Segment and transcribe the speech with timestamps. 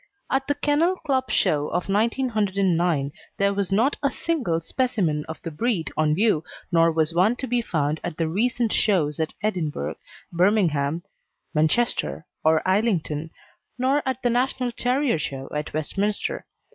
[0.31, 5.51] At the Kennel Club Show of 1909 there was not a single specimen of the
[5.51, 9.97] breed on view, nor was one to be found at the recent shows at Edinburgh,
[10.33, 11.03] Birmingham,
[11.53, 13.29] Manchester, or Islington,
[13.77, 16.47] nor at the National Terrier Show at Westminster.